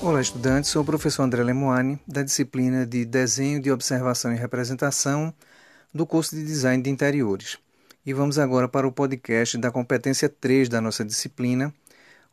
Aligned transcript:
Olá, 0.00 0.20
estudantes. 0.20 0.70
Sou 0.70 0.82
o 0.82 0.84
professor 0.84 1.24
André 1.24 1.42
Lemoine, 1.42 1.98
da 2.06 2.22
disciplina 2.22 2.86
de 2.86 3.04
Desenho 3.04 3.60
de 3.60 3.72
Observação 3.72 4.32
e 4.32 4.36
Representação 4.36 5.34
do 5.92 6.06
curso 6.06 6.36
de 6.36 6.44
Design 6.44 6.80
de 6.80 6.88
Interiores. 6.88 7.58
E 8.06 8.12
vamos 8.12 8.38
agora 8.38 8.68
para 8.68 8.86
o 8.86 8.92
podcast 8.92 9.58
da 9.58 9.72
competência 9.72 10.28
3 10.28 10.68
da 10.68 10.80
nossa 10.80 11.04
disciplina, 11.04 11.74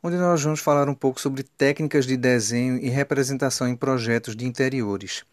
onde 0.04 0.16
nós 0.16 0.44
vamos 0.44 0.60
falar 0.60 0.88
um 0.88 0.94
pouco 0.94 1.20
sobre 1.20 1.42
técnicas 1.42 2.06
de 2.06 2.16
desenho 2.16 2.78
e 2.78 2.88
representação 2.88 3.68
em 3.68 3.76
projetos 3.76 4.36
de 4.36 4.46
interiores. 4.46 5.24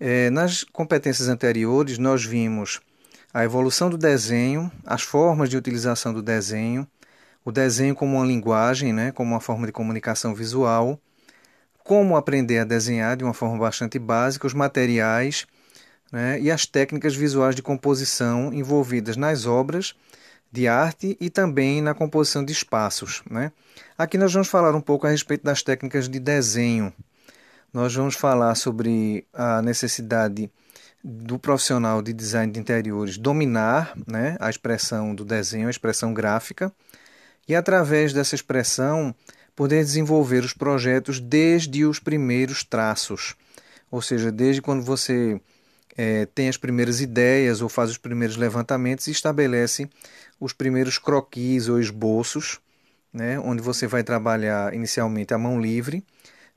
É, 0.00 0.30
nas 0.30 0.64
competências 0.64 1.28
anteriores, 1.28 1.98
nós 1.98 2.24
vimos 2.24 2.80
a 3.32 3.44
evolução 3.44 3.90
do 3.90 3.98
desenho, 3.98 4.72
as 4.86 5.02
formas 5.02 5.50
de 5.50 5.56
utilização 5.58 6.14
do 6.14 6.22
desenho, 6.22 6.88
o 7.44 7.52
desenho 7.52 7.94
como 7.94 8.16
uma 8.16 8.26
linguagem, 8.26 8.90
né, 8.90 9.12
como 9.12 9.32
uma 9.32 9.40
forma 9.40 9.66
de 9.66 9.72
comunicação 9.72 10.34
visual 10.34 10.98
como 11.88 12.18
aprender 12.18 12.58
a 12.58 12.64
desenhar 12.64 13.16
de 13.16 13.24
uma 13.24 13.32
forma 13.32 13.56
bastante 13.56 13.98
básica, 13.98 14.46
os 14.46 14.52
materiais 14.52 15.46
né, 16.12 16.38
e 16.38 16.50
as 16.50 16.66
técnicas 16.66 17.16
visuais 17.16 17.56
de 17.56 17.62
composição 17.62 18.52
envolvidas 18.52 19.16
nas 19.16 19.46
obras 19.46 19.94
de 20.52 20.68
arte 20.68 21.16
e 21.18 21.30
também 21.30 21.80
na 21.80 21.94
composição 21.94 22.44
de 22.44 22.52
espaços. 22.52 23.22
Né? 23.30 23.50
Aqui 23.96 24.18
nós 24.18 24.30
vamos 24.30 24.48
falar 24.48 24.74
um 24.74 24.82
pouco 24.82 25.06
a 25.06 25.10
respeito 25.10 25.44
das 25.44 25.62
técnicas 25.62 26.10
de 26.10 26.20
desenho. 26.20 26.92
Nós 27.72 27.94
vamos 27.94 28.14
falar 28.14 28.54
sobre 28.54 29.26
a 29.32 29.62
necessidade 29.62 30.50
do 31.02 31.38
profissional 31.38 32.02
de 32.02 32.12
design 32.12 32.52
de 32.52 32.60
interiores 32.60 33.16
dominar 33.16 33.94
né, 34.06 34.36
a 34.40 34.50
expressão 34.50 35.14
do 35.14 35.24
desenho, 35.24 35.68
a 35.68 35.70
expressão 35.70 36.12
gráfica, 36.12 36.70
e 37.48 37.56
através 37.56 38.12
dessa 38.12 38.34
expressão 38.34 39.14
poder 39.58 39.82
desenvolver 39.82 40.44
os 40.44 40.52
projetos 40.52 41.18
desde 41.18 41.84
os 41.84 41.98
primeiros 41.98 42.62
traços, 42.62 43.34
ou 43.90 44.00
seja, 44.00 44.30
desde 44.30 44.62
quando 44.62 44.84
você 44.84 45.40
é, 45.96 46.26
tem 46.26 46.48
as 46.48 46.56
primeiras 46.56 47.00
ideias 47.00 47.60
ou 47.60 47.68
faz 47.68 47.90
os 47.90 47.98
primeiros 47.98 48.36
levantamentos 48.36 49.08
e 49.08 49.10
estabelece 49.10 49.90
os 50.38 50.52
primeiros 50.52 50.96
croquis 50.96 51.68
ou 51.68 51.80
esboços, 51.80 52.60
né, 53.12 53.36
onde 53.40 53.60
você 53.60 53.88
vai 53.88 54.04
trabalhar 54.04 54.72
inicialmente 54.72 55.34
a 55.34 55.38
mão 55.38 55.60
livre, 55.60 56.04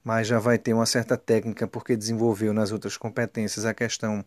mas 0.04 0.28
já 0.28 0.38
vai 0.38 0.60
ter 0.60 0.74
uma 0.76 0.86
certa 0.86 1.18
técnica 1.18 1.66
porque 1.66 1.98
desenvolveu 1.98 2.54
nas 2.54 2.72
outras 2.72 2.98
competências 2.98 3.66
a 3.66 3.74
questão 3.74 4.24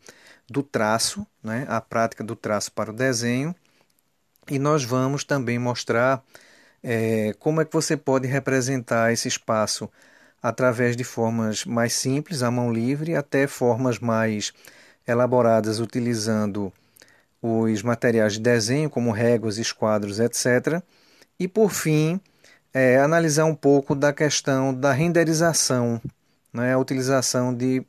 do 0.50 0.64
traço, 0.64 1.24
né, 1.40 1.64
a 1.68 1.80
prática 1.80 2.24
do 2.24 2.34
traço 2.34 2.72
para 2.72 2.90
o 2.90 2.92
desenho. 2.92 3.54
E 4.50 4.58
nós 4.58 4.82
vamos 4.82 5.22
também 5.22 5.60
mostrar 5.60 6.24
é, 6.84 7.34
como 7.38 7.62
é 7.62 7.64
que 7.64 7.72
você 7.72 7.96
pode 7.96 8.28
representar 8.28 9.10
esse 9.10 9.26
espaço? 9.26 9.90
Através 10.42 10.94
de 10.94 11.02
formas 11.02 11.64
mais 11.64 11.94
simples, 11.94 12.42
à 12.42 12.50
mão 12.50 12.70
livre, 12.70 13.16
até 13.16 13.46
formas 13.46 13.98
mais 13.98 14.52
elaboradas 15.08 15.80
utilizando 15.80 16.70
os 17.40 17.82
materiais 17.82 18.34
de 18.34 18.40
desenho, 18.40 18.90
como 18.90 19.10
réguas, 19.10 19.56
esquadros, 19.56 20.20
etc. 20.20 20.82
E 21.38 21.48
por 21.48 21.70
fim, 21.70 22.20
é, 22.72 22.98
analisar 22.98 23.46
um 23.46 23.54
pouco 23.54 23.94
da 23.94 24.12
questão 24.12 24.74
da 24.74 24.92
renderização, 24.92 26.00
né, 26.52 26.74
a 26.74 26.78
utilização 26.78 27.54
de 27.54 27.82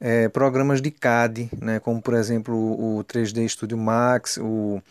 é, 0.00 0.28
programas 0.28 0.82
de 0.82 0.90
CAD, 0.90 1.50
né, 1.60 1.78
como 1.78 2.02
por 2.02 2.14
exemplo 2.14 2.54
o 2.56 3.04
3D 3.04 3.48
Studio 3.48 3.78
Max, 3.78 4.38
o 4.38 4.82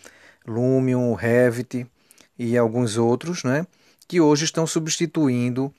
Lumion, 0.48 1.12
o 1.12 1.14
Revit, 1.14 1.86
e 2.38 2.58
alguns 2.58 2.98
outros, 2.98 3.44
né, 3.44 3.66
que 4.08 4.20
hoje 4.20 4.46
estão 4.46 4.66
substituindo 4.66 5.74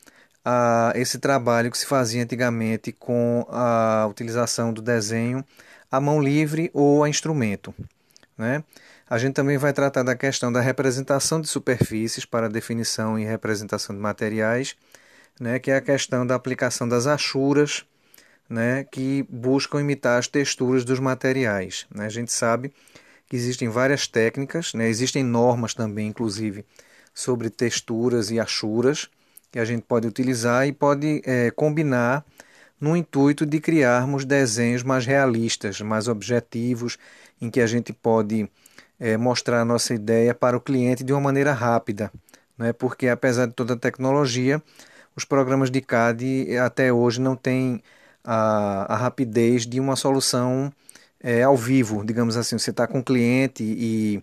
a, 0.44 0.92
esse 0.94 1.18
trabalho 1.18 1.70
que 1.70 1.78
se 1.78 1.86
fazia 1.86 2.22
antigamente 2.22 2.92
com 2.92 3.46
a 3.48 4.06
utilização 4.08 4.72
do 4.72 4.82
desenho 4.82 5.44
à 5.90 6.00
mão 6.00 6.20
livre 6.22 6.70
ou 6.74 7.02
a 7.02 7.08
instrumento. 7.08 7.74
Né? 8.36 8.62
A 9.08 9.18
gente 9.18 9.34
também 9.34 9.56
vai 9.56 9.72
tratar 9.72 10.02
da 10.02 10.16
questão 10.16 10.52
da 10.52 10.60
representação 10.60 11.40
de 11.40 11.48
superfícies 11.48 12.24
para 12.24 12.48
definição 12.48 13.18
e 13.18 13.24
representação 13.24 13.94
de 13.94 14.00
materiais, 14.00 14.76
né, 15.40 15.58
que 15.58 15.70
é 15.70 15.76
a 15.76 15.80
questão 15.80 16.26
da 16.26 16.34
aplicação 16.34 16.88
das 16.88 17.06
achuras, 17.06 17.84
né, 18.48 18.84
que 18.84 19.26
buscam 19.28 19.80
imitar 19.80 20.18
as 20.18 20.28
texturas 20.28 20.84
dos 20.84 21.00
materiais. 21.00 21.86
Né? 21.94 22.06
A 22.06 22.10
gente 22.10 22.32
sabe 22.32 22.72
existem 23.36 23.68
várias 23.68 24.06
técnicas, 24.06 24.74
né? 24.74 24.88
existem 24.88 25.22
normas 25.22 25.74
também, 25.74 26.08
inclusive, 26.08 26.64
sobre 27.12 27.50
texturas 27.50 28.30
e 28.30 28.38
achuras 28.38 29.08
que 29.50 29.58
a 29.58 29.64
gente 29.64 29.82
pode 29.82 30.06
utilizar 30.06 30.66
e 30.66 30.72
pode 30.72 31.22
é, 31.24 31.50
combinar 31.50 32.24
no 32.80 32.96
intuito 32.96 33.46
de 33.46 33.60
criarmos 33.60 34.24
desenhos 34.24 34.82
mais 34.82 35.06
realistas, 35.06 35.80
mais 35.80 36.08
objetivos, 36.08 36.98
em 37.40 37.48
que 37.48 37.60
a 37.60 37.66
gente 37.66 37.92
pode 37.92 38.50
é, 38.98 39.16
mostrar 39.16 39.60
a 39.60 39.64
nossa 39.64 39.94
ideia 39.94 40.34
para 40.34 40.56
o 40.56 40.60
cliente 40.60 41.04
de 41.04 41.12
uma 41.12 41.20
maneira 41.20 41.52
rápida, 41.52 42.10
né? 42.58 42.72
porque 42.72 43.08
apesar 43.08 43.46
de 43.46 43.52
toda 43.52 43.74
a 43.74 43.76
tecnologia, 43.76 44.62
os 45.16 45.24
programas 45.24 45.70
de 45.70 45.80
CAD 45.80 46.56
até 46.58 46.92
hoje 46.92 47.20
não 47.20 47.36
têm 47.36 47.82
a, 48.24 48.92
a 48.92 48.96
rapidez 48.96 49.66
de 49.66 49.78
uma 49.78 49.96
solução 49.96 50.72
é, 51.24 51.42
ao 51.42 51.56
vivo, 51.56 52.04
digamos 52.04 52.36
assim, 52.36 52.58
você 52.58 52.70
está 52.70 52.86
com 52.86 52.98
um 52.98 53.02
cliente 53.02 53.64
e 53.64 54.22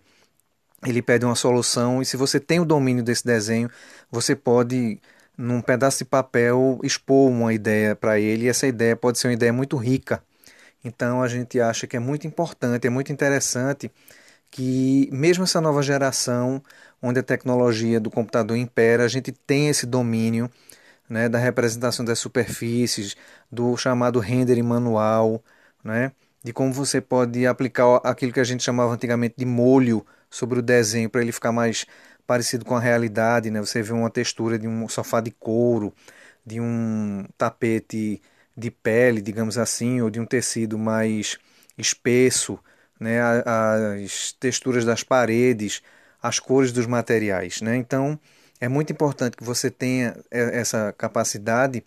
ele 0.86 1.02
pede 1.02 1.26
uma 1.26 1.36
solução 1.36 2.02
e 2.02 2.06
se 2.06 2.16
você 2.18 2.40
tem 2.40 2.60
o 2.60 2.66
domínio 2.66 3.04
desse 3.04 3.26
desenho, 3.26 3.70
você 4.12 4.36
pode 4.36 5.02
num 5.38 5.62
pedaço 5.62 6.00
de 6.00 6.06
papel 6.06 6.80
expor 6.84 7.30
uma 7.32 7.54
ideia 7.54 7.96
para 7.96 8.20
ele 8.20 8.46
e 8.46 8.50
essa 8.50 8.68
ideia 8.68 8.96
pode 8.96 9.18
ser 9.20 9.28
uma 9.28 9.34
ideia 9.34 9.52
muito 9.54 9.78
rica. 9.78 10.24
Então 10.84 11.24
a 11.24 11.28
gente 11.28 11.60
acha 11.60 11.88
que 11.88 11.98
é 11.98 12.00
muito 12.00 12.28
importante, 12.28 12.88
é 12.88 12.90
muito 12.90 13.12
interessante 13.12 13.92
que 14.52 15.10
mesmo 15.12 15.46
essa 15.46 15.62
nova 15.62 15.82
geração, 15.82 16.62
onde 17.02 17.20
a 17.20 17.24
tecnologia 17.24 18.00
do 18.00 18.12
computador 18.12 18.58
impera, 18.58 19.06
a 19.06 19.08
gente 19.08 19.32
tem 19.32 19.70
esse 19.70 19.86
domínio 19.88 20.52
né, 21.10 21.30
da 21.30 21.40
representação 21.40 22.06
das 22.06 22.20
superfícies, 22.20 23.16
do 23.52 23.76
chamado 23.78 24.20
rendering 24.20 24.64
manual, 24.64 25.44
né? 25.84 26.12
De 26.44 26.52
como 26.54 26.74
você 26.74 27.00
pode 27.00 27.46
aplicar 27.46 27.98
aquilo 28.04 28.34
que 28.34 28.40
a 28.40 28.44
gente 28.44 28.64
chamava 28.64 28.94
antigamente 28.94 29.36
de 29.38 29.46
molho 29.46 30.06
sobre 30.30 30.60
o 30.60 30.62
desenho 30.62 31.10
para 31.10 31.22
ele 31.22 31.32
ficar 31.32 31.52
mais 31.52 31.86
parecido 32.26 32.66
com 32.66 32.76
a 32.76 32.80
realidade, 32.80 33.52
né? 33.52 33.60
Você 33.60 33.82
vê 33.82 33.94
uma 33.94 34.10
textura 34.10 34.58
de 34.58 34.68
um 34.68 34.88
sofá 34.88 35.22
de 35.22 35.32
couro, 35.32 35.94
de 36.46 36.60
um 36.60 37.26
tapete 37.38 38.22
de 38.56 38.72
pele, 38.72 39.22
digamos 39.22 39.58
assim, 39.58 40.02
ou 40.02 40.10
de 40.10 40.20
um 40.20 40.26
tecido 40.26 40.78
mais 40.78 41.38
espesso, 41.78 42.58
né? 43.00 43.20
As 43.46 44.32
texturas 44.40 44.86
das 44.86 45.04
paredes, 45.04 45.82
as 46.22 46.40
cores 46.40 46.72
dos 46.72 46.88
materiais, 46.88 47.62
né? 47.62 47.76
Então, 47.76 48.20
é 48.60 48.68
muito 48.68 48.94
importante 48.94 49.36
que 49.36 49.44
você 49.44 49.70
tenha 49.70 50.16
essa 50.30 50.94
capacidade, 50.98 51.84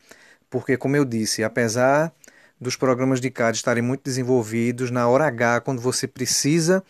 porque 0.51 0.77
como 0.77 0.97
eu 0.97 1.05
disse, 1.05 1.43
apesar 1.43 2.13
dos 2.61 2.77
programas 2.77 3.21
de 3.21 3.31
CAD 3.31 3.57
estarem 3.57 3.83
muito 3.83 4.03
desenvolvidos 4.05 4.91
na 4.91 5.09
hora 5.09 5.27
H, 5.27 5.61
quando 5.63 5.81
você 5.81 6.07
precisa 6.07 6.83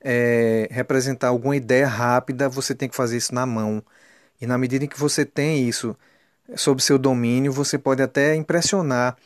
é, 0.00 0.68
representar 0.70 1.28
alguma 1.28 1.56
ideia 1.56 1.86
rápida, 1.86 2.48
você 2.48 2.74
tem 2.74 2.88
que 2.88 2.96
fazer 2.96 3.16
isso 3.16 3.34
na 3.34 3.46
mão. 3.46 3.82
E 4.40 4.46
na 4.46 4.56
medida 4.56 4.84
em 4.84 4.88
que 4.88 4.98
você 4.98 5.24
tem 5.24 5.68
isso 5.68 5.96
sob 6.56 6.82
seu 6.82 6.98
domínio, 6.98 7.52
você 7.52 7.78
pode 7.78 8.02
até 8.02 8.34
impressionar 8.34 9.16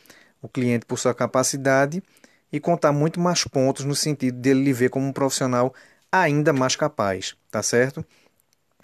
o 0.41 0.49
cliente 0.49 0.85
por 0.85 0.99
sua 0.99 1.13
capacidade 1.13 2.03
e 2.51 2.59
contar 2.59 2.91
muito 2.91 3.19
mais 3.19 3.43
pontos 3.45 3.85
no 3.85 3.95
sentido 3.95 4.37
dele 4.39 4.63
lhe 4.63 4.73
ver 4.73 4.89
como 4.89 5.07
um 5.07 5.13
profissional 5.13 5.73
ainda 6.11 6.53
mais 6.53 6.75
capaz, 6.75 7.35
tá 7.49 7.63
certo? 7.63 8.05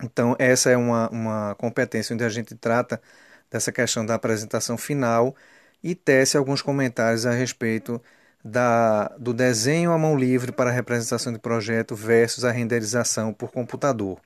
Então, 0.04 0.36
essa 0.40 0.70
é 0.72 0.78
uma, 0.78 1.10
uma 1.10 1.56
competência 1.56 2.14
onde 2.14 2.24
a 2.24 2.30
gente 2.30 2.56
trata 2.56 3.02
dessa 3.50 3.72
questão 3.72 4.06
da 4.06 4.16
apresentação 4.16 4.78
final 4.78 5.36
e 5.84 5.96
tece 5.96 6.38
alguns 6.38 6.62
comentários 6.62 7.26
a 7.26 7.32
respeito 7.32 8.02
da, 8.44 9.10
do 9.20 9.34
desenho 9.34 9.92
à 9.92 9.98
mão 9.98 10.18
livre 10.18 10.52
para 10.52 10.70
a 10.70 10.74
representação 10.74 11.32
de 11.32 11.40
projeto 11.40 11.96
versus 11.96 12.44
a 12.44 12.52
renderização 12.52 13.34
por 13.34 13.52
computador. 13.52 14.20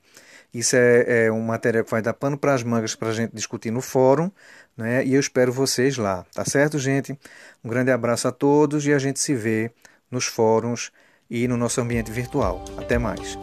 Isso 0.52 0.76
é, 0.76 1.26
é 1.26 1.32
um 1.32 1.42
material 1.42 1.84
que 1.84 1.90
vai 1.90 2.00
dar 2.00 2.14
pano 2.14 2.38
para 2.38 2.54
as 2.54 2.62
mangas 2.62 2.94
para 2.94 3.08
a 3.08 3.12
gente 3.12 3.34
discutir 3.34 3.70
no 3.70 3.80
fórum, 3.80 4.30
né? 4.76 5.04
E 5.04 5.14
eu 5.14 5.20
espero 5.20 5.52
vocês 5.52 5.98
lá, 5.98 6.24
tá 6.34 6.44
certo, 6.44 6.78
gente? 6.78 7.18
Um 7.62 7.68
grande 7.68 7.90
abraço 7.90 8.28
a 8.28 8.32
todos 8.32 8.86
e 8.86 8.92
a 8.92 8.98
gente 8.98 9.18
se 9.18 9.34
vê 9.34 9.70
nos 10.10 10.26
fóruns 10.26 10.92
e 11.28 11.46
no 11.48 11.56
nosso 11.56 11.80
ambiente 11.80 12.10
virtual. 12.10 12.64
Até 12.78 12.96
mais. 12.96 13.36